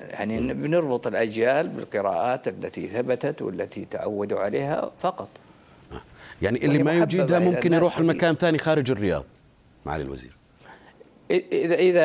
يعني 0.00 0.54
بنربط 0.54 1.06
الأجيال 1.06 1.68
بالقراءات 1.68 2.48
التي 2.48 2.88
ثبتت 2.88 3.42
والتي 3.42 3.84
تعودوا 3.84 4.40
عليها 4.40 4.90
فقط. 4.98 5.28
يعني 6.42 6.64
اللي 6.66 6.82
ما 6.82 6.92
يجيدها 6.92 7.38
ممكن 7.38 7.72
يروح 7.72 7.98
المكان 7.98 8.34
ثاني 8.34 8.58
خارج 8.58 8.90
الرياض 8.90 9.24
معالي 9.86 10.04
الوزير. 10.04 10.36
إذا 11.30 11.74
إذا 11.74 12.04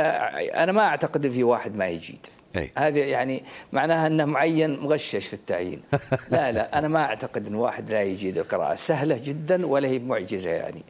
أنا 0.63 0.71
ما 0.71 0.81
أعتقد 0.81 1.27
في 1.27 1.43
واحد 1.43 1.75
ما 1.75 1.87
يجيد. 1.87 2.25
أي. 2.55 2.71
هذه 2.77 2.99
يعني 2.99 3.43
معناها 3.71 4.07
إنه 4.07 4.25
معين 4.25 4.79
مغشش 4.79 5.27
في 5.27 5.33
التعيين. 5.33 5.81
لا 6.31 6.51
لا 6.51 6.79
أنا 6.79 6.87
ما 6.87 6.99
أعتقد 6.99 7.47
إن 7.47 7.55
واحد 7.55 7.91
لا 7.91 8.03
يجيد 8.03 8.37
القراءة. 8.37 8.75
سهلة 8.75 9.21
جدا 9.23 9.65
ولا 9.65 9.87
هي 9.87 9.99
معجزة 9.99 10.49
يعني. 10.49 10.83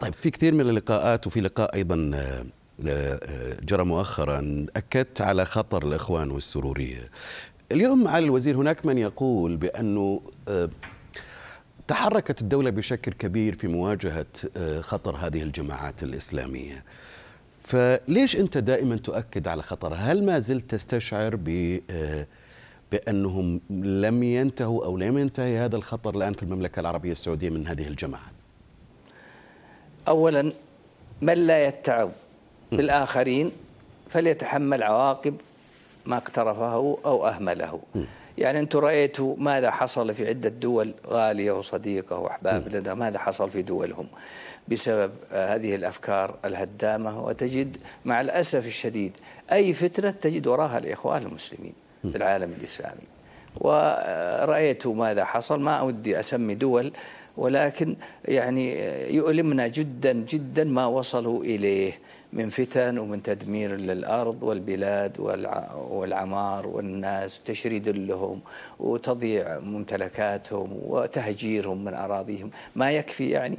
طيب 0.00 0.14
في 0.14 0.30
كثير 0.30 0.54
من 0.54 0.60
اللقاءات 0.60 1.26
وفي 1.26 1.40
لقاء 1.40 1.74
أيضا 1.74 2.10
آه، 2.14 2.44
جرى 3.62 3.84
مؤخرا 3.84 4.66
أكدت 4.76 5.20
على 5.20 5.44
خطر 5.44 5.86
الإخوان 5.86 6.30
والسرورية. 6.30 7.10
اليوم 7.72 8.04
معالي 8.04 8.26
الوزير 8.26 8.56
هناك 8.56 8.86
من 8.86 8.98
يقول 8.98 9.56
بأنه 9.56 10.20
آه، 10.48 10.68
تحركت 11.88 12.40
الدولة 12.40 12.70
بشكل 12.70 13.12
كبير 13.12 13.54
في 13.54 13.68
مواجهة 13.68 14.26
خطر 14.80 15.16
هذه 15.16 15.42
الجماعات 15.42 16.02
الإسلامية. 16.02 16.84
فليش 17.62 18.36
أنت 18.36 18.58
دائما 18.58 18.96
تؤكد 18.96 19.48
على 19.48 19.62
خطرها؟ 19.62 20.12
هل 20.12 20.24
ما 20.24 20.38
زلت 20.38 20.70
تستشعر 20.70 21.36
ب 21.36 21.78
بأنهم 22.92 23.60
لم 23.70 24.22
ينتهوا 24.22 24.84
أو 24.84 24.96
لم 24.96 25.18
ينتهي 25.18 25.58
هذا 25.58 25.76
الخطر 25.76 26.14
الآن 26.14 26.32
في 26.32 26.42
المملكة 26.42 26.80
العربية 26.80 27.12
السعودية 27.12 27.50
من 27.50 27.66
هذه 27.66 27.88
الجماعات 27.88 28.32
اولا 30.08 30.52
من 31.22 31.34
لا 31.34 31.66
يتعظ 31.66 32.10
بالاخرين 32.76 33.52
فليتحمل 34.10 34.82
عواقب 34.82 35.34
ما 36.06 36.16
اقترفه 36.16 36.98
أو 37.04 37.26
أهمله. 37.28 37.80
يعني 38.38 38.60
أنتم 38.60 38.78
رأيتوا 38.78 39.36
ماذا 39.38 39.70
حصل 39.70 40.14
في 40.14 40.28
عدة 40.28 40.48
دول 40.48 40.94
غالية 41.06 41.52
وصديقة 41.52 42.18
وأحباب 42.18 42.68
لنا 42.68 42.94
ماذا 42.94 43.18
حصل 43.18 43.50
في 43.50 43.62
دولهم 43.62 44.06
بسبب 44.68 45.10
هذه 45.30 45.74
الأفكار 45.74 46.34
الهدامة؟ 46.44 47.24
وتجد 47.24 47.76
مع 48.04 48.20
الأسف 48.20 48.66
الشديد 48.66 49.12
أي 49.52 49.72
فتنة 49.72 50.10
تجد 50.10 50.46
وراها 50.46 50.78
الإخوان 50.78 51.22
المسلمين 51.22 51.72
في 52.02 52.16
العالم 52.16 52.54
الإسلامي. 52.60 53.06
ورأيت 53.56 54.86
ماذا 54.86 55.24
حصل؟ 55.24 55.60
ما 55.60 55.74
أودي 55.74 56.20
أسمي 56.20 56.54
دول 56.54 56.92
ولكن 57.36 57.96
يعني 58.24 58.78
يؤلمنا 59.14 59.68
جدا 59.68 60.12
جدا 60.12 60.64
ما 60.64 60.86
وصلوا 60.86 61.44
إليه. 61.44 61.92
من 62.32 62.48
فتن 62.48 62.98
ومن 62.98 63.22
تدمير 63.22 63.76
للأرض 63.76 64.42
والبلاد 64.42 65.20
والعمار 65.90 66.66
والناس 66.66 67.40
تشريد 67.44 67.88
لهم 67.88 68.40
وتضييع 68.80 69.58
ممتلكاتهم 69.58 70.78
وتهجيرهم 70.86 71.84
من 71.84 71.94
أراضيهم. 71.94 72.50
ما 72.76 72.92
يكفي 72.92 73.30
يعني 73.30 73.58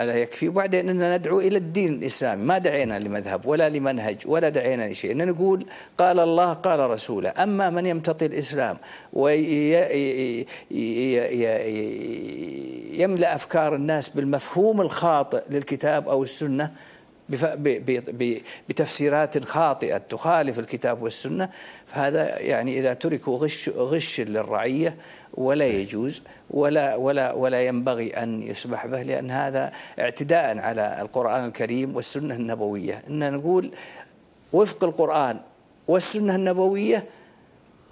ألا 0.00 0.14
يكفي؟ 0.14 0.48
وبعدين 0.48 0.88
أننا 0.88 1.16
ندعو 1.16 1.40
إلى 1.40 1.58
الدين 1.58 1.94
الإسلامي. 1.94 2.44
ما 2.44 2.58
دعينا 2.58 2.98
لمذهب 2.98 3.46
ولا 3.46 3.68
لمنهج 3.68 4.16
ولا 4.26 4.48
دعينا 4.48 4.88
لشيء. 4.88 5.12
أن 5.12 5.28
نقول 5.28 5.66
قال 5.98 6.18
الله 6.20 6.52
قال 6.52 6.80
رسوله. 6.90 7.32
أما 7.42 7.70
من 7.70 7.86
يمتطي 7.86 8.26
الإسلام 8.26 8.76
ويملأ 9.12 9.34
أفكار 13.34 13.74
الناس 13.74 14.08
بالمفهوم 14.08 14.80
الخاطئ 14.80 15.42
للكتاب 15.50 16.08
أو 16.08 16.22
السنة 16.22 16.72
بتفسيرات 18.68 19.44
خاطئة 19.44 19.98
تخالف 19.98 20.58
الكتاب 20.58 21.02
والسنة. 21.02 21.50
فهذا 21.86 22.38
يعني 22.38 22.78
إذا 22.78 22.94
تركوا 22.94 23.38
غش 23.38 23.68
غش 23.68 24.20
للرعية 24.20 24.96
ولا 25.34 25.66
يجوز 25.66 26.22
ولا 26.50 26.96
ولا 26.96 27.32
ولا 27.32 27.66
ينبغي 27.66 28.10
أن 28.10 28.42
يسمح 28.42 28.86
به 28.86 29.02
لأن 29.02 29.30
هذا 29.30 29.72
اعتداء 29.98 30.58
على 30.58 30.98
القرآن 31.00 31.44
الكريم 31.44 31.96
والسنة 31.96 32.34
النبوية. 32.34 33.02
إن 33.08 33.32
نقول 33.32 33.70
وفق 34.52 34.84
القرآن 34.84 35.40
والسنة 35.88 36.34
النبوية 36.34 37.04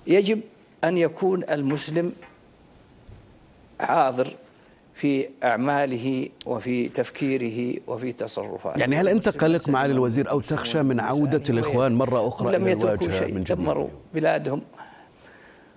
يجب 0.07 0.40
أن 0.85 0.99
يكون 0.99 1.44
المسلم 1.51 2.12
حاضر 3.81 4.29
في 4.96 5.28
أعماله 5.44 6.28
وفي 6.46 6.88
تفكيره 6.88 7.80
وفي 7.87 8.12
تصرفاته. 8.12 8.80
يعني 8.80 8.96
هل 8.96 9.09
أنت 9.09 9.28
قلق 9.28 9.68
معالي 9.68 9.92
الوزير 9.92 10.30
أو 10.30 10.40
تخشى 10.40 10.82
من 10.82 11.00
عودة 11.00 11.42
الإخوان 11.48 11.94
مرة 11.94 12.28
أخرى 12.28 12.59
لم 12.59 12.68
يتركوا 12.68 13.11
شيء 13.11 13.35
من 13.35 13.44
دمروا 13.44 13.88
بلادهم. 14.14 14.62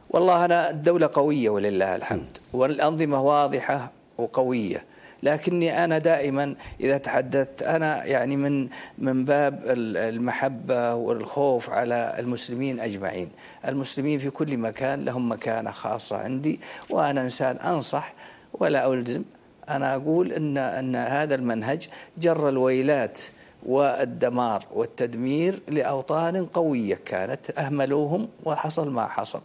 والله 0.10 0.46
أنا 0.46 0.70
الدولة 0.70 1.10
قوية 1.14 1.50
ولله 1.50 1.96
الحمد 1.96 2.38
والأنظمة 2.54 3.22
واضحة 3.22 3.92
وقوية 4.18 4.86
لكني 5.24 5.84
أنا 5.84 5.98
دائما 5.98 6.56
إذا 6.80 6.98
تحدثت 6.98 7.64
أنا 7.64 8.06
يعني 8.06 8.36
من 8.38 8.68
من 8.98 9.26
باب 9.26 9.64
المحبة 9.66 10.96
والخوف 10.96 11.70
على 11.70 12.16
المسلمين 12.20 12.80
أجمعين. 12.80 13.30
المسلمين 13.68 14.20
في 14.20 14.30
كل 14.30 14.58
مكان 14.58 15.06
لهم 15.06 15.32
مكانة 15.32 15.72
خاصة 15.72 16.18
عندي 16.18 16.60
وأنا 16.90 17.22
إنسان 17.22 17.56
أنصح 17.56 18.14
ولا 18.54 18.94
ألزم. 18.94 19.24
أنا 19.70 19.96
أقول 19.96 20.34
أن 20.34 20.58
أن 20.58 20.96
هذا 20.96 21.36
المنهج 21.36 21.88
جر 22.18 22.50
الويلات 22.50 23.20
والدمار 23.66 24.66
والتدمير 24.74 25.60
لأوطان 25.68 26.46
قوية 26.46 27.00
كانت 27.06 27.60
أهملوهم 27.60 28.28
وحصل 28.46 28.90
ما 28.90 29.08
حصل. 29.08 29.42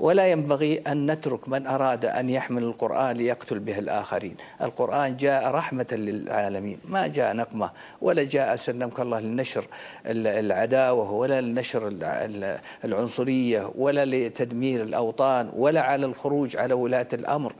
ولا 0.00 0.26
ينبغي 0.26 0.78
أن 0.86 1.10
نترك 1.10 1.48
من 1.48 1.66
أراد 1.66 2.04
أن 2.04 2.30
يحمل 2.30 2.62
القرآن 2.62 3.16
ليقتل 3.16 3.58
به 3.58 3.78
الآخرين. 3.78 4.36
القرآن 4.62 5.16
جاء 5.16 5.50
رحمة 5.50 5.86
للعالمين 5.92 6.78
ما 6.84 7.06
جاء 7.06 7.36
نقمة 7.36 7.70
ولا 8.00 8.24
جاء 8.24 8.56
سلمك 8.56 9.00
الله 9.00 9.20
لنشر 9.20 9.66
العداوة 10.06 11.10
ولا 11.12 11.40
لنشر 11.40 11.92
العنصرية 12.84 13.70
ولا 13.78 14.04
لتدمير 14.04 14.82
الأوطان 14.82 15.50
ولا 15.56 15.80
على 15.80 16.06
الخروج 16.06 16.56
على 16.56 16.74
ولاة 16.74 17.08
الأمر. 17.12 17.52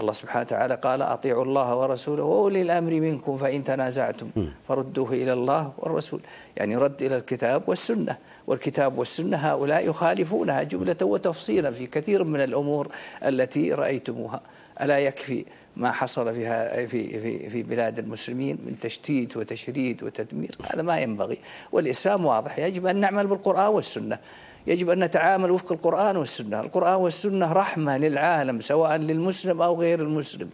الله 0.00 0.12
سبحانه 0.12 0.42
وتعالى 0.42 0.74
قال 0.74 1.02
أطيعوا 1.02 1.44
الله 1.44 1.76
ورسوله 1.76 2.22
وأولي 2.22 2.62
الأمر 2.62 2.90
منكم 2.90 3.36
فإن 3.36 3.64
تنازعتم 3.64 4.30
فردوه 4.68 5.12
إلى 5.12 5.32
الله 5.32 5.72
والرسول. 5.78 6.20
يعني 6.56 6.76
رد 6.76 7.02
إلى 7.02 7.16
الكتاب 7.16 7.62
والسنة. 7.66 8.16
والكتاب 8.46 8.98
والسنة 8.98 9.36
هؤلاء 9.36 9.88
يخالفونها 9.88 10.62
جملة 10.62 10.96
وتفصيلا 11.02 11.70
في 11.70 11.86
كثير 11.86 12.24
من 12.24 12.40
الأمور 12.40 12.88
التي 13.24 13.72
رأيتموها. 13.72 14.40
ألا 14.80 14.98
يكفي 14.98 15.44
ما 15.76 15.92
حصل 15.92 16.34
فيها 16.34 16.86
في 16.86 17.20
في 17.20 17.48
في 17.48 17.62
بلاد 17.62 17.98
المسلمين 17.98 18.58
من 18.66 18.76
تشتيت 18.80 19.36
وتشريد 19.36 20.02
وتدمير؟ 20.02 20.56
هذا 20.72 20.82
ما 20.82 20.98
ينبغي. 20.98 21.38
والإسلام 21.72 22.26
واضح 22.26 22.58
يجب 22.58 22.86
أن 22.86 22.96
نعمل 22.96 23.26
بالقرآن 23.26 23.68
والسنة. 23.68 24.18
يجب 24.66 24.90
أن 24.90 25.04
نتعامل 25.04 25.50
وفق 25.50 25.72
القرآن 25.72 26.16
والسنة. 26.16 26.60
القرآن 26.60 26.94
والسنة 26.94 27.52
رحمة 27.52 27.98
للعالم 27.98 28.60
سواء 28.60 28.96
للمسلم 28.96 29.62
أو 29.62 29.80
غير 29.80 30.00
المسلم 30.00 30.50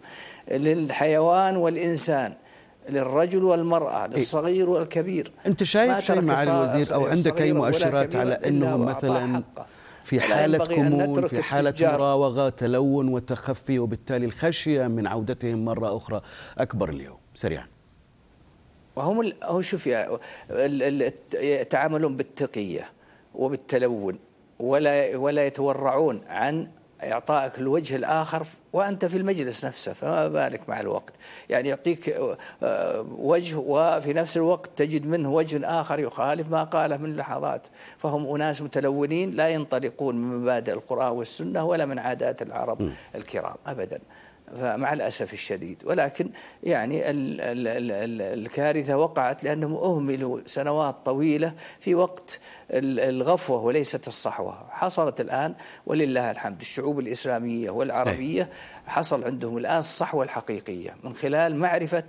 للحيوان 0.51 1.57
والإنسان 1.57 2.33
للرجل 2.89 3.45
والمرأة 3.45 4.05
إيه. 4.05 4.11
للصغير 4.11 4.71
والكبير. 4.71 5.33
أنت 5.47 5.63
شايف 5.63 5.99
شيء 5.99 6.21
مع 6.21 6.43
الوزير 6.43 6.95
أو 6.95 7.07
عندك 7.07 7.41
أي 7.41 7.53
مؤشرات 7.53 8.17
على 8.17 8.35
أنهم 8.35 8.85
مثلا 8.85 9.43
في 10.03 10.21
حالة 10.21 10.65
كمون 10.65 11.27
في 11.27 11.43
حالة 11.43 11.75
مراوغة 11.81 12.49
تلون 12.49 13.09
وتخفي 13.09 13.79
وبالتالي 13.79 14.27
الخشية 14.27 14.87
من 14.87 15.07
عودتهم 15.07 15.65
مرة 15.65 15.97
أخرى 15.97 16.23
أكبر 16.59 16.89
اليوم. 16.89 17.19
سريعا. 17.35 17.67
وهم 18.97 19.33
هو 19.45 19.61
شوف 19.61 19.89
يتعاملون 21.35 22.17
بالتقية. 22.17 22.85
وبالتلون 23.35 24.19
ولا 24.59 25.17
ولا 25.17 25.47
يتورعون 25.47 26.21
عن 26.29 26.69
إعطائك 27.05 27.59
الوجه 27.59 27.97
الآخر 27.97 28.47
وأنت 28.73 29.05
في 29.05 29.17
المجلس 29.17 29.65
نفسه 29.65 29.93
فما 29.93 30.29
بالك 30.29 30.69
مع 30.69 30.81
الوقت. 30.81 31.13
يعني 31.51 31.69
يعطيك 31.69 32.09
آه، 32.63 33.07
وجه 33.19 33.57
وفي 33.57 34.13
نفس 34.13 34.37
الوقت 34.37 34.71
تجد 34.77 35.07
منه 35.07 35.33
وجه 35.33 35.81
آخر 35.81 35.99
يخالف 35.99 36.51
ما 36.51 36.65
قاله 36.65 36.97
من 36.97 37.17
لحظات. 37.17 37.67
فهم 37.99 38.35
أناس 38.35 38.63
متلونين 38.63 39.31
لا 39.31 39.49
ينطلقون 39.49 40.17
من 40.17 40.39
مبادئ 40.39 40.73
القرآن 40.73 41.13
والسنة 41.13 41.65
ولا 41.65 41.85
من 41.85 41.99
عادات 41.99 42.43
العرب 42.43 42.93
الكرام 43.15 43.55
أبداً. 43.67 43.99
فمع 44.57 44.93
الأسف 44.93 45.33
الشديد. 45.33 45.83
ولكن 45.85 46.31
يعني 46.63 47.11
ال 47.11 47.41
ال 47.41 47.69
ال 47.69 48.23
الكارثة 48.41 48.97
وقعت 48.97 49.45
لأنهم 49.45 49.75
أهملوا 49.75 50.41
سنوات 50.47 50.97
طويلة 51.05 51.53
في 51.81 51.95
وقت 51.95 52.41
الغفوة 52.71 53.63
وليست 53.63 54.09
الصحوة. 54.09 54.67
حصلت 54.71 55.21
الآن 55.21 55.55
ولله 55.87 56.31
الحمد. 56.31 56.61
الشعوب 56.61 56.99
الإسلامية 57.01 57.71
والعربية 57.71 58.49
حصل 58.87 59.25
عندهم 59.25 59.59
الآن 59.59 59.79
الصحوة 59.79 60.25
الحقيقية 60.25 60.97
من 61.05 61.15
خلال 61.15 61.57
معرفة 61.57 62.05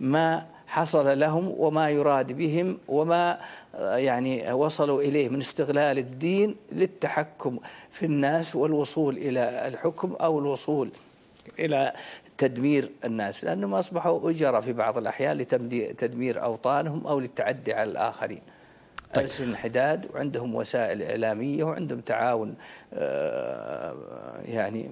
ما 0.00 0.46
حصل 0.66 1.18
لهم 1.18 1.54
وما 1.56 1.90
يراد 1.90 2.32
بهم 2.32 2.78
وما 2.88 3.40
يعني 3.74 4.52
وصلوا 4.52 5.02
إليه 5.02 5.28
من 5.28 5.40
استغلال 5.40 5.98
الدين 5.98 6.56
للتحكم 6.72 7.58
في 7.90 8.06
الناس 8.06 8.56
والوصول 8.56 9.16
إلى 9.16 9.68
الحكم 9.68 10.12
أو 10.12 10.38
الوصول 10.38 10.90
إلى 11.58 11.92
تدمير 12.38 12.90
الناس 13.04 13.44
لأنهم 13.44 13.74
أصبحوا 13.74 14.30
أجرة 14.30 14.60
في 14.60 14.72
بعض 14.72 14.98
الأحيان 14.98 15.38
لتدمير 15.38 16.42
أوطانهم 16.42 17.06
أو 17.06 17.20
للتعدي 17.20 17.72
على 17.72 17.90
الآخرين 17.90 18.42
طيب. 19.14 19.28
انحداد 19.40 20.06
وعندهم 20.14 20.54
وسائل 20.54 21.02
إعلامية 21.02 21.64
وعندهم 21.64 22.00
تعاون 22.00 22.54
آه، 22.94 23.94
يعني 24.44 24.90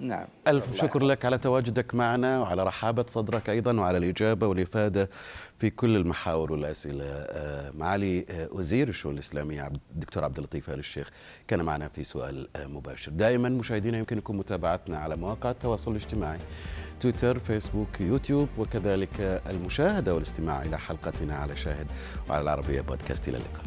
نعم. 0.00 0.26
ألف 0.48 0.76
شكر 0.76 1.04
لك 1.04 1.24
على 1.24 1.38
تواجدك 1.38 1.94
معنا 1.94 2.40
وعلى 2.40 2.62
رحابة 2.62 3.04
صدرك 3.08 3.50
أيضا 3.50 3.80
وعلى 3.80 3.98
الإجابة 3.98 4.46
والإفادة 4.46 5.10
في 5.58 5.70
كل 5.70 5.96
المحاور 5.96 6.52
والأسئلة. 6.52 7.04
آه، 7.04 7.70
معالي 7.70 8.26
آه، 8.30 8.48
وزير 8.52 8.88
الشؤون 8.88 9.14
الإسلامية 9.14 9.70
الدكتور 9.94 10.24
عبد 10.24 10.38
اللطيف 10.38 10.70
آل 10.70 10.78
الشيخ 10.78 11.10
كان 11.48 11.62
معنا 11.62 11.88
في 11.88 12.04
سؤال 12.04 12.48
آه، 12.56 12.66
مباشر. 12.66 13.12
دائما 13.12 13.48
مشاهدينا 13.48 13.98
يمكنكم 13.98 14.38
متابعتنا 14.38 14.98
على 14.98 15.16
مواقع 15.16 15.50
التواصل 15.50 15.90
الاجتماعي 15.90 16.38
تويتر 17.00 17.38
فيسبوك 17.38 18.00
يوتيوب 18.00 18.48
وكذلك 18.58 19.42
المشاهدة 19.50 20.14
والاستماع 20.14 20.62
إلى 20.62 20.78
حلقتنا 20.78 21.36
على 21.36 21.56
شاهد 21.56 21.86
وعلى 22.28 22.42
العربية 22.42 22.80
بودكاست. 22.80 23.28
إلى 23.28 23.36
اللقاء. 23.36 23.64